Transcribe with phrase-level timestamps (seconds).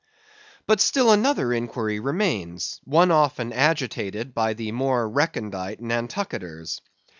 [0.65, 6.81] But still another inquiry remains; one often agitated by the more recondite Nantucketers.